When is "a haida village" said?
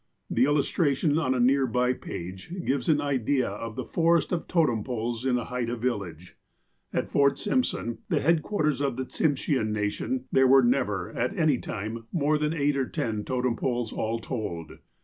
5.37-6.37